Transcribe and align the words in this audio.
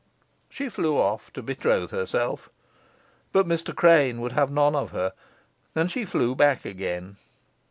She 0.49 0.67
flew 0.69 0.97
off 0.97 1.31
to 1.33 1.43
betroth 1.43 1.91
herself; 1.91 2.49
but 3.31 3.45
Mr. 3.45 3.75
Crane 3.75 4.19
would 4.19 4.31
have 4.31 4.49
none 4.49 4.73
of 4.75 4.89
her, 4.93 5.13
and 5.75 5.91
she 5.91 6.05
flew 6.05 6.33
back 6.33 6.65
again. 6.65 7.17